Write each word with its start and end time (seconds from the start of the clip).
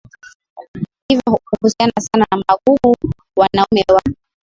hivyo 1.09 1.23
huhusiana 1.45 1.93
sana 1.99 2.25
na 2.31 2.37
magugu 2.49 2.95
Wanaume 3.37 3.83
wa 3.93 4.01